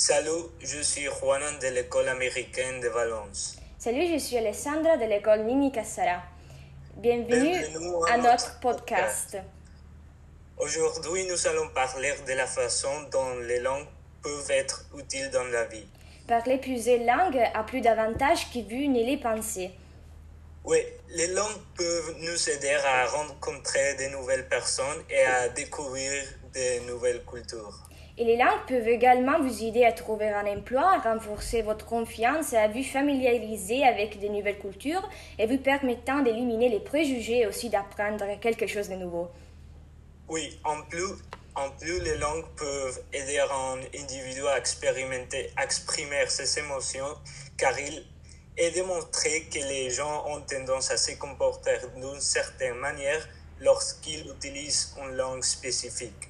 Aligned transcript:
Salut, 0.00 0.48
je 0.62 0.80
suis 0.80 1.02
Juanan 1.02 1.58
de 1.60 1.66
l'école 1.66 2.08
américaine 2.08 2.80
de 2.80 2.88
Valence. 2.88 3.56
Salut, 3.78 4.06
je 4.10 4.16
suis 4.16 4.38
Alessandra 4.38 4.96
de 4.96 5.04
l'école 5.04 5.40
Nini 5.40 5.70
Cassara. 5.70 6.22
Bienvenue, 6.96 7.50
Bienvenue 7.50 7.92
à 8.08 8.14
à 8.14 8.16
notre 8.16 8.28
notre 8.30 8.60
podcast. 8.60 9.36
Aujourd'hui, 10.56 11.26
nous 11.28 11.46
allons 11.46 11.68
parler 11.74 12.14
de 12.26 12.32
la 12.32 12.46
façon 12.46 12.88
dont 13.12 13.40
les 13.40 13.60
langues 13.60 13.88
peuvent 14.22 14.50
être 14.50 14.86
utiles 14.98 15.28
dans 15.32 15.44
la 15.44 15.66
vie. 15.66 15.86
Parler 16.26 16.56
plusieurs 16.56 17.04
langues 17.04 17.46
a 17.52 17.62
plus 17.64 17.82
d'avantages 17.82 18.50
que 18.54 18.60
vous 18.60 18.90
ne 18.90 19.04
les 19.04 19.18
pensez. 19.18 19.70
Oui, 20.64 20.78
les 21.10 21.26
langues 21.26 21.60
peuvent 21.76 22.14
nous 22.20 22.48
aider 22.48 22.74
à 22.86 23.04
rencontrer 23.04 23.96
de 23.96 24.16
nouvelles 24.16 24.48
personnes 24.48 25.04
et 25.10 25.24
à 25.24 25.50
découvrir 25.50 26.22
de 26.54 26.86
nouvelles 26.86 27.22
cultures. 27.26 27.89
Et 28.20 28.24
les 28.24 28.36
langues 28.36 28.66
peuvent 28.68 28.86
également 28.86 29.40
vous 29.40 29.64
aider 29.64 29.82
à 29.82 29.92
trouver 29.92 30.28
un 30.28 30.46
emploi, 30.46 30.82
à 30.82 30.98
renforcer 30.98 31.62
votre 31.62 31.86
confiance, 31.86 32.52
à 32.52 32.68
vous 32.68 32.82
familiariser 32.82 33.82
avec 33.82 34.20
de 34.20 34.28
nouvelles 34.28 34.58
cultures 34.58 35.08
et 35.38 35.46
vous 35.46 35.56
permettant 35.56 36.20
d'éliminer 36.20 36.68
les 36.68 36.80
préjugés 36.80 37.38
et 37.38 37.46
aussi 37.46 37.70
d'apprendre 37.70 38.26
quelque 38.38 38.66
chose 38.66 38.90
de 38.90 38.96
nouveau. 38.96 39.30
Oui, 40.28 40.60
en 40.64 40.82
plus, 40.82 41.14
en 41.54 41.70
plus, 41.70 41.98
les 42.02 42.18
langues 42.18 42.44
peuvent 42.58 43.02
aider 43.10 43.38
un 43.38 43.78
individu 43.98 44.46
à 44.48 44.58
expérimenter, 44.58 45.50
à 45.56 45.64
exprimer 45.64 46.26
ses 46.28 46.58
émotions, 46.58 47.16
car 47.56 47.72
il 47.80 48.04
est 48.58 48.72
démontré 48.72 49.48
que 49.50 49.60
les 49.60 49.88
gens 49.88 50.26
ont 50.28 50.42
tendance 50.42 50.90
à 50.90 50.98
se 50.98 51.12
comporter 51.12 51.78
d'une 51.96 52.20
certaine 52.20 52.74
manière 52.74 53.26
lorsqu'ils 53.60 54.28
utilisent 54.28 54.94
une 55.02 55.16
langue 55.16 55.42
spécifique. 55.42 56.29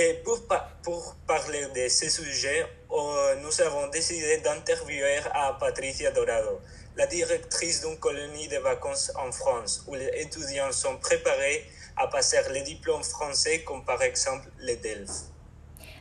Et 0.00 0.14
pour, 0.24 0.38
pour 0.84 1.16
parler 1.26 1.66
de 1.74 1.88
ce 1.88 2.08
sujet, 2.08 2.64
euh, 2.92 3.34
nous 3.42 3.60
avons 3.62 3.88
décidé 3.88 4.38
d'interviewer 4.38 5.18
à 5.34 5.56
Patricia 5.58 6.12
Dorado, 6.12 6.60
la 6.96 7.08
directrice 7.08 7.84
d'une 7.84 7.98
colonie 7.98 8.46
de 8.46 8.58
vacances 8.58 9.10
en 9.16 9.32
France, 9.32 9.84
où 9.88 9.96
les 9.96 10.08
étudiants 10.20 10.70
sont 10.70 10.98
préparés 10.98 11.64
à 11.96 12.06
passer 12.06 12.38
les 12.52 12.62
diplômes 12.62 13.02
français, 13.02 13.64
comme 13.64 13.84
par 13.84 14.00
exemple 14.00 14.48
les 14.60 14.76
DELF. 14.76 15.10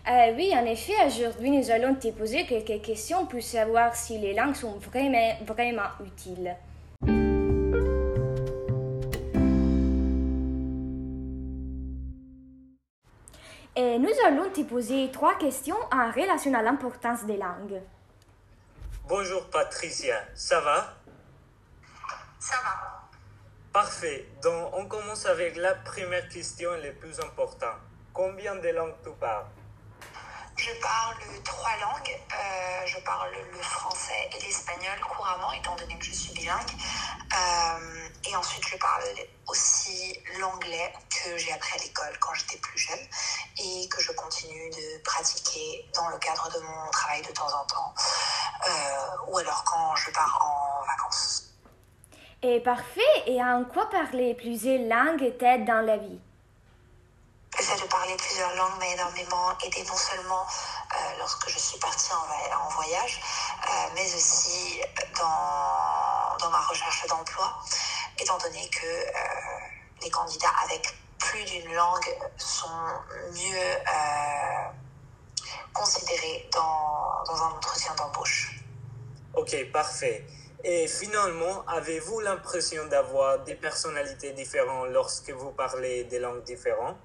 Euh, 0.08 0.32
oui, 0.36 0.54
en 0.54 0.66
effet, 0.68 0.94
aujourd'hui, 1.08 1.50
nous 1.50 1.72
allons 1.72 1.96
te 1.96 2.10
poser 2.10 2.46
quelques 2.46 2.84
questions 2.84 3.26
pour 3.26 3.42
savoir 3.42 3.96
si 3.96 4.20
les 4.20 4.36
langues 4.36 4.56
sont 4.56 4.78
vraiment, 4.78 5.38
vraiment 5.44 5.90
utiles. 6.06 6.56
Et 13.80 14.00
nous 14.00 14.10
allons 14.26 14.50
te 14.50 14.62
poser 14.62 15.12
trois 15.12 15.36
questions 15.38 15.78
en 15.92 16.10
relation 16.10 16.52
à 16.56 16.64
l'importance 16.64 17.26
des 17.26 17.38
langues. 17.38 17.80
Bonjour 19.08 19.48
Patricia, 19.52 20.20
ça 20.34 20.60
va? 20.62 20.96
Ça 22.40 22.56
va. 22.64 23.08
Parfait. 23.72 24.28
Donc 24.42 24.74
on 24.74 24.88
commence 24.88 25.28
avec 25.28 25.56
la 25.58 25.76
première 25.76 26.28
question 26.28 26.72
la 26.72 26.90
plus 26.90 27.20
importante. 27.20 27.78
Combien 28.14 28.56
de 28.56 28.70
langues 28.70 28.96
tu 29.04 29.12
parles? 29.12 29.46
Je 30.56 30.72
parle 30.82 31.18
trois 31.44 31.78
langues. 31.80 32.20
Euh, 32.34 32.86
je 32.88 33.00
parle 33.02 33.30
le 33.32 33.62
français 33.62 34.28
et 34.36 34.44
l'espagnol 34.44 35.00
couramment, 35.02 35.54
étant 35.54 35.76
donné 35.76 35.96
que 36.00 36.06
je 36.06 36.14
suis 36.14 36.34
bilingue. 36.34 36.72
Euh, 37.34 38.08
et 38.30 38.36
ensuite, 38.36 38.66
je 38.68 38.78
parle 38.78 39.04
aussi 39.48 40.18
l'anglais 40.40 40.94
que 41.10 41.38
j'ai 41.38 41.52
appris 41.52 41.78
à 41.78 41.84
l'école 41.84 42.18
quand 42.20 42.34
j'étais 42.34 42.58
plus 42.58 42.78
jeune 42.78 43.08
et 43.60 43.90
que 43.90 44.02
je 44.02 44.12
continue 44.14 44.70
de 44.70 45.04
pratiquer 45.04 45.86
dans 45.94 46.10
le 46.10 46.18
cadre 46.18 46.50
de 46.54 46.60
mon 46.60 46.92
travail 46.92 47.22
de 47.22 47.32
temps 47.32 47.48
en 47.48 47.66
temps. 47.66 47.94
Euh, 48.66 49.32
ou 49.32 49.38
alors 49.38 49.64
quand 49.66 49.96
je 49.96 50.12
pars 50.12 50.40
en 50.42 50.86
vacances. 50.86 51.54
Et 52.44 52.60
parfait, 52.62 53.24
et 53.26 53.42
en 53.44 53.66
quoi 53.66 53.90
parler 53.90 54.34
plusieurs 54.36 54.88
langues 54.88 55.38
t'aide 55.38 55.66
dans 55.66 55.86
la 55.86 55.98
vie? 55.98 56.20
Le 57.58 57.64
fait 57.64 57.82
de 57.82 57.88
parler 57.88 58.16
plusieurs 58.16 58.56
langues 58.56 58.78
m'a 58.78 58.88
énormément 58.88 59.58
aidé 59.66 59.84
non 59.88 59.96
seulement 59.96 60.44
euh, 60.44 61.18
lorsque 61.18 61.50
je 61.50 61.58
suis 61.58 61.80
partie 61.80 62.12
en, 62.14 62.70
voyage, 62.70 63.22
mais 63.96 64.06
aussi 64.14 64.80
dans, 65.18 65.97
dans 66.38 66.50
ma 66.50 66.62
recherche 66.62 67.06
d'emploi, 67.08 67.58
étant 68.20 68.38
donné 68.38 68.70
que 68.70 68.86
euh, 68.86 69.12
les 70.02 70.10
candidats 70.10 70.54
avec 70.64 70.96
plus 71.18 71.44
d'une 71.46 71.74
langue 71.74 72.18
sont 72.38 72.68
mieux 73.34 73.58
euh, 73.58 74.70
considérés 75.74 76.50
dans, 76.54 77.24
dans 77.26 77.44
un 77.44 77.52
entretien 77.52 77.94
d'embauche. 77.96 78.62
Ok, 79.36 79.56
parfait. 79.72 80.26
Et 80.64 80.88
finalement, 80.88 81.64
avez-vous 81.68 82.20
l'impression 82.22 82.86
d'avoir 82.88 83.40
des 83.40 83.56
personnalités 83.56 84.32
différentes 84.34 84.90
lorsque 84.90 85.30
vous 85.30 85.52
parlez 85.52 86.06
des 86.06 86.20
langues 86.20 86.44
différentes? 86.44 86.98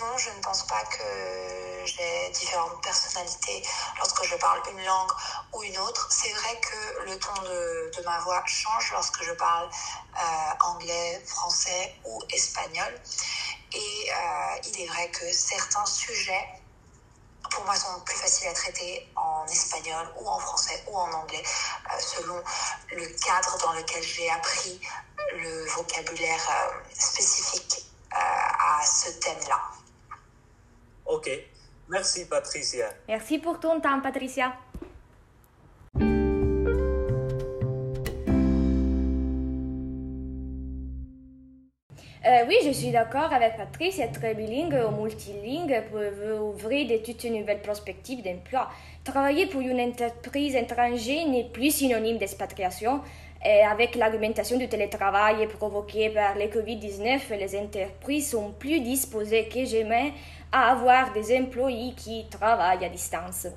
Non, 0.00 0.18
je 0.18 0.30
ne 0.30 0.40
pense 0.40 0.66
pas 0.66 0.82
que 0.86 1.84
j'ai 1.84 2.30
différentes 2.30 2.82
personnalités 2.82 3.62
lorsque 3.98 4.24
je 4.24 4.34
parle 4.36 4.60
une 4.70 4.84
langue 4.84 5.12
ou 5.52 5.62
une 5.62 5.78
autre. 5.78 6.08
C'est 6.10 6.32
vrai 6.32 6.60
que 6.60 7.04
le 7.04 7.18
ton 7.18 7.42
de, 7.42 8.04
ma 8.04 8.18
voix 8.20 8.42
change 8.44 8.90
lorsque 8.90 9.22
je 9.22 9.32
parle 9.32 9.68
euh, 9.68 10.64
anglais, 10.64 11.22
français 11.26 11.94
ou 12.04 12.20
espagnol. 12.30 13.00
Et 13.72 14.10
euh, 14.10 14.56
il 14.66 14.80
est 14.80 14.86
vrai 14.86 15.10
que 15.10 15.32
certains 15.32 15.86
sujets, 15.86 16.44
pour 17.52 17.64
moi, 17.64 17.76
sont 17.76 18.00
plus 18.00 18.16
faciles 18.16 18.48
à 18.48 18.54
traiter 18.54 19.08
en 19.14 19.46
espagnol 19.46 20.12
ou 20.18 20.28
en 20.28 20.40
français 20.40 20.82
ou 20.88 20.98
en 20.98 21.12
anglais, 21.12 21.42
euh, 21.92 22.00
selon 22.00 22.42
le 22.90 23.06
cadre 23.24 23.58
dans 23.58 23.72
lequel 23.74 24.02
j'ai 24.02 24.28
appris 24.30 24.80
le 25.34 25.66
vocabulaire 25.66 26.82
spécifique 26.98 27.86
à 28.10 28.84
ce 28.84 29.10
thème-là. 29.10 29.60
Ok, 31.14 31.30
merci 31.88 32.28
Patricia. 32.28 32.86
Merci 33.06 33.38
pour 33.38 33.60
ton 33.60 33.78
temps, 33.78 34.00
Patricia. 34.00 34.52
Euh, 42.26 42.46
oui, 42.48 42.56
je 42.64 42.72
suis 42.72 42.90
d'accord 42.90 43.32
avec 43.32 43.56
Patrice, 43.56 44.00
être 44.00 44.34
bilingue 44.34 44.76
ou 44.88 45.02
multilingue 45.02 45.84
peut 45.92 46.36
ouvrir 46.36 46.88
de 46.88 46.96
toutes 46.96 47.26
nouvelles 47.26 47.62
perspectives 47.62 48.24
d'emploi. 48.24 48.68
Travailler 49.04 49.46
pour 49.46 49.60
une 49.60 49.80
entreprise 49.80 50.56
étrangère 50.56 51.28
n'est 51.28 51.44
plus 51.44 51.70
synonyme 51.70 52.18
d'expatriation. 52.18 53.02
Et 53.46 53.60
avec 53.60 53.94
l'augmentation 53.94 54.56
du 54.56 54.68
télétravail 54.68 55.46
provoquée 55.48 56.08
par 56.08 56.34
le 56.34 56.46
Covid-19, 56.46 57.20
les 57.38 57.58
entreprises 57.58 58.30
sont 58.30 58.52
plus 58.52 58.80
disposées 58.80 59.48
que 59.48 59.66
jamais 59.66 60.14
à 60.54 60.70
avoir 60.70 61.12
des 61.12 61.36
employés 61.36 61.96
qui 61.96 62.26
travaillent 62.30 62.84
à 62.84 62.88
distance. 62.88 63.48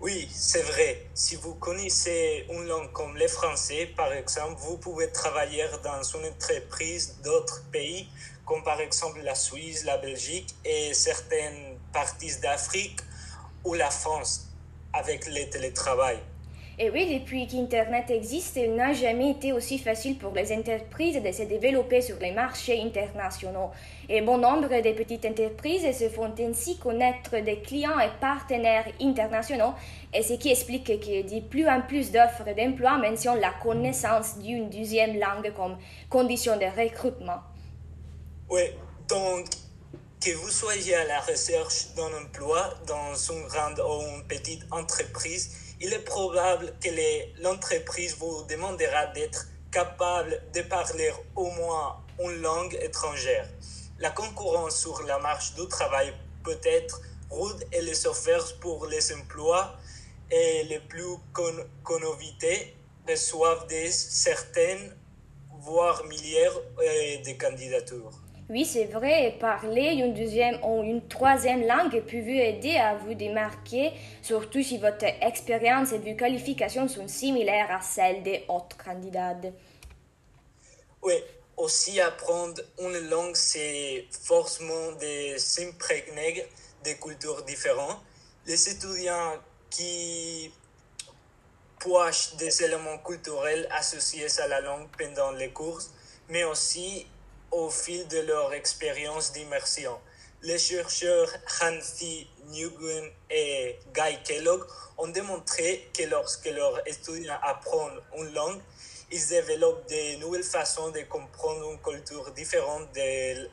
Oui, 0.00 0.26
c'est 0.32 0.62
vrai. 0.62 1.10
Si 1.12 1.36
vous 1.36 1.56
connaissez 1.56 2.46
une 2.48 2.66
langue 2.66 2.90
comme 2.92 3.14
le 3.18 3.28
français, 3.28 3.92
par 3.94 4.10
exemple, 4.14 4.58
vous 4.60 4.78
pouvez 4.78 5.12
travailler 5.12 5.66
dans 5.82 6.02
une 6.02 6.24
entreprise 6.24 7.18
d'autres 7.22 7.62
pays, 7.70 8.08
comme 8.46 8.62
par 8.62 8.80
exemple 8.80 9.20
la 9.20 9.34
Suisse, 9.34 9.84
la 9.84 9.98
Belgique 9.98 10.54
et 10.64 10.94
certaines 10.94 11.76
parties 11.92 12.40
d'Afrique 12.40 13.00
ou 13.62 13.74
la 13.74 13.90
France, 13.90 14.46
avec 14.94 15.26
le 15.26 15.50
télétravail. 15.50 16.18
Et 16.76 16.90
oui, 16.90 17.20
depuis 17.20 17.46
qu'Internet 17.46 18.10
existe, 18.10 18.56
il 18.56 18.74
n'a 18.74 18.92
jamais 18.92 19.30
été 19.30 19.52
aussi 19.52 19.78
facile 19.78 20.18
pour 20.18 20.32
les 20.32 20.52
entreprises 20.52 21.22
de 21.22 21.30
se 21.30 21.42
développer 21.44 22.00
sur 22.00 22.18
les 22.18 22.32
marchés 22.32 22.82
internationaux. 22.82 23.70
Et 24.08 24.20
bon 24.22 24.38
nombre 24.38 24.68
de 24.68 24.92
petites 24.92 25.24
entreprises 25.24 25.96
se 25.96 26.08
font 26.08 26.34
ainsi 26.40 26.76
connaître 26.78 27.38
des 27.38 27.60
clients 27.60 28.00
et 28.00 28.10
partenaires 28.20 28.86
internationaux, 29.00 29.74
et 30.12 30.22
ce 30.22 30.34
qui 30.34 30.50
explique 30.50 30.86
que 30.86 31.22
de 31.22 31.40
plus 31.40 31.68
en 31.68 31.82
plus 31.82 32.10
d'offres 32.10 32.52
d'emploi 32.56 32.98
mentionnent 32.98 33.40
la 33.40 33.54
connaissance 33.62 34.38
d'une 34.38 34.68
deuxième 34.68 35.18
langue 35.18 35.52
comme 35.54 35.78
condition 36.10 36.56
de 36.56 36.66
recrutement. 36.66 37.40
Oui, 38.50 38.62
donc 39.08 39.46
que 40.20 40.30
vous 40.36 40.50
soyez 40.50 40.94
à 40.94 41.04
la 41.04 41.20
recherche 41.20 41.94
d'un 41.94 42.10
emploi 42.24 42.74
dans 42.86 43.14
une 43.14 43.46
grande 43.46 43.78
ou 43.78 44.16
une 44.16 44.26
petite 44.26 44.62
entreprise, 44.70 45.63
il 45.80 45.92
est 45.92 46.04
probable 46.04 46.72
que 46.82 47.42
l'entreprise 47.42 48.16
vous 48.18 48.44
demandera 48.44 49.06
d'être 49.08 49.46
capable 49.70 50.40
de 50.52 50.62
parler 50.62 51.12
au 51.34 51.50
moins 51.50 52.00
une 52.20 52.40
langue 52.42 52.78
étrangère. 52.80 53.48
La 53.98 54.10
concurrence 54.10 54.76
sur 54.76 55.02
la 55.02 55.18
marche 55.18 55.54
du 55.54 55.66
travail 55.68 56.12
peut 56.44 56.60
être 56.64 57.00
rude 57.30 57.66
et 57.72 57.80
les 57.82 58.06
offres 58.06 58.58
pour 58.60 58.86
les 58.86 59.12
emplois 59.14 59.74
et 60.30 60.64
les 60.64 60.78
plus 60.80 61.16
con- 61.32 61.66
connovités 61.82 62.76
reçoivent 63.08 63.66
des 63.66 63.90
certaines, 63.90 64.96
voire 65.60 66.04
milliers 66.04 66.48
euh, 66.48 67.22
de 67.22 67.32
candidatures. 67.38 68.12
Oui, 68.50 68.66
c'est 68.66 68.84
vrai, 68.84 69.36
parler 69.40 69.94
une 69.94 70.12
deuxième 70.12 70.62
ou 70.62 70.82
une 70.82 71.08
troisième 71.08 71.66
langue 71.66 72.02
peut 72.02 72.20
vous 72.20 72.28
aider 72.28 72.76
à 72.76 72.94
vous 72.94 73.14
démarquer, 73.14 73.92
surtout 74.20 74.62
si 74.62 74.76
votre 74.76 75.06
expérience 75.22 75.92
et 75.92 75.98
vos 75.98 76.14
qualifications 76.14 76.86
sont 76.86 77.08
similaires 77.08 77.70
à 77.70 77.80
celles 77.80 78.22
des 78.22 78.44
autres 78.48 78.76
candidats. 78.76 79.34
Oui, 81.02 81.14
aussi 81.56 81.98
apprendre 82.02 82.60
une 82.78 83.08
langue, 83.08 83.34
c'est 83.34 84.04
forcément 84.10 84.92
de 84.92 85.38
s'imprégner 85.38 86.46
des 86.82 86.96
cultures 86.96 87.42
différentes. 87.44 88.02
Les 88.46 88.68
étudiants 88.68 89.38
qui 89.70 90.52
poissent 91.78 92.36
des 92.36 92.62
éléments 92.62 92.98
culturels 92.98 93.66
associés 93.70 94.26
à 94.38 94.48
la 94.48 94.60
langue 94.60 94.86
pendant 94.98 95.30
les 95.32 95.48
cours, 95.48 95.80
mais 96.28 96.44
aussi 96.44 97.06
au 97.54 97.70
fil 97.70 98.06
de 98.08 98.18
leur 98.18 98.52
expérience 98.52 99.32
d'immersion. 99.32 99.96
Les 100.42 100.58
chercheurs 100.58 101.30
Hansi 101.62 102.26
Nguyen 102.48 103.08
et 103.30 103.78
Guy 103.94 104.22
Kellogg 104.24 104.64
ont 104.98 105.08
démontré 105.08 105.88
que 105.96 106.02
lorsque 106.04 106.46
leurs 106.46 106.86
étudiants 106.86 107.38
apprennent 107.42 108.00
une 108.18 108.34
langue, 108.34 108.60
ils 109.10 109.26
développent 109.28 109.88
de 109.88 110.16
nouvelles 110.16 110.42
façons 110.42 110.90
de 110.90 111.00
comprendre 111.02 111.70
une 111.70 111.80
culture 111.80 112.30
différente 112.32 112.92
de, 112.92 113.48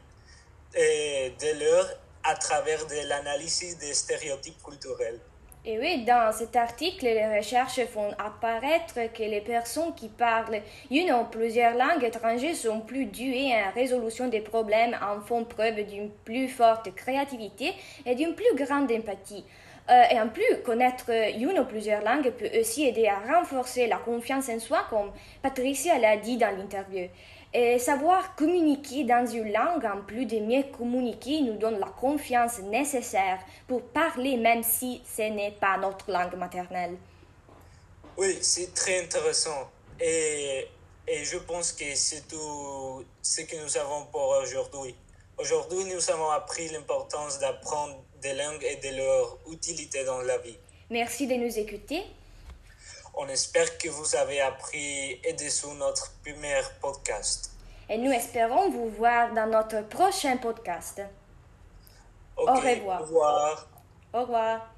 de 0.74 1.59
leur 1.63 1.88
à 2.24 2.36
travers 2.36 2.86
de 2.88 3.07
l'analyse 3.07 3.77
des 3.77 3.94
stéréotypes 3.94 4.62
culturels. 4.63 5.19
Et 5.63 5.77
oui, 5.77 6.03
dans 6.05 6.31
cet 6.31 6.55
article, 6.55 7.05
les 7.05 7.37
recherches 7.37 7.85
font 7.85 8.09
apparaître 8.17 8.95
que 9.13 9.21
les 9.21 9.41
personnes 9.41 9.93
qui 9.95 10.07
parlent 10.09 10.59
une 10.89 11.11
ou 11.11 11.23
plusieurs 11.25 11.75
langues 11.75 12.03
étrangères 12.03 12.55
sont 12.55 12.79
plus 12.79 13.05
douées 13.05 13.53
en 13.53 13.71
résolution 13.71 14.27
des 14.27 14.41
problèmes, 14.41 14.97
en 15.03 15.21
font 15.21 15.43
preuve 15.43 15.83
d'une 15.83 16.09
plus 16.25 16.47
forte 16.47 16.91
créativité 16.95 17.73
et 18.07 18.15
d'une 18.15 18.33
plus 18.33 18.55
grande 18.55 18.91
empathie. 18.91 19.45
Euh, 19.91 20.03
et 20.09 20.19
en 20.19 20.29
plus, 20.29 20.63
connaître 20.65 21.11
une 21.37 21.59
ou 21.59 21.65
plusieurs 21.65 22.03
langues 22.03 22.31
peut 22.31 22.49
aussi 22.59 22.87
aider 22.87 23.07
à 23.07 23.37
renforcer 23.37 23.85
la 23.85 23.97
confiance 23.97 24.49
en 24.49 24.59
soi, 24.59 24.85
comme 24.89 25.11
Patricia 25.43 25.99
l'a 25.99 26.17
dit 26.17 26.37
dans 26.37 26.55
l'interview. 26.57 27.07
Et 27.53 27.80
savoir 27.80 28.36
communiquer 28.36 29.03
dans 29.03 29.25
une 29.25 29.51
langue, 29.51 29.86
en 29.86 30.01
plus 30.01 30.25
de 30.25 30.39
mieux 30.39 30.63
communiquer, 30.71 31.42
nous 31.42 31.57
donne 31.57 31.80
la 31.80 31.88
confiance 31.88 32.59
nécessaire 32.59 33.39
pour 33.68 33.81
parler 33.81 34.38
même 34.38 34.63
si 34.63 35.01
ce 35.06 35.24
n'est 35.24 35.51
pas 35.51 35.77
notre 35.77 36.09
langue 36.09 36.36
maternelle. 36.36 36.95
Oui, 38.18 38.38
c'est 38.42 38.74
très 38.74 39.03
intéressant. 39.03 39.69
Et, 40.00 40.68
et 41.07 41.25
je 41.25 41.38
pense 41.39 41.74
que 41.74 41.94
c'est 41.94 42.25
tout 42.27 43.03
ce 43.21 43.42
que 43.42 43.62
nous 43.62 43.77
avons 43.77 44.06
pour 44.06 44.30
aujourd'hui. 44.42 44.95
Aujourd'hui, 45.38 45.83
nous 45.94 46.09
avons 46.09 46.30
appris 46.30 46.69
l'importance 46.69 47.39
d'apprendre 47.39 48.01
des 48.21 48.33
langues 48.33 48.63
et 48.63 48.75
de 48.77 48.95
leur 48.95 49.39
utilité 49.51 50.06
dans 50.06 50.21
la 50.21 50.38
vie. 50.38 50.57
Merci 50.89 51.27
de 51.27 51.33
nous 51.33 51.57
écouter. 51.57 52.03
On 53.13 53.27
espère 53.27 53.77
que 53.77 53.89
vous 53.89 54.15
avez 54.15 54.41
appris 54.41 55.19
et 55.23 55.33
dessous 55.33 55.73
notre 55.73 56.11
premier 56.23 56.61
podcast. 56.81 57.51
Et 57.89 57.97
nous 57.97 58.11
espérons 58.11 58.69
vous 58.69 58.89
voir 58.89 59.33
dans 59.33 59.47
notre 59.47 59.81
prochain 59.87 60.37
podcast. 60.37 61.01
au 62.37 62.45
revoir. 62.45 63.67
Au 64.13 64.21
revoir. 64.21 64.73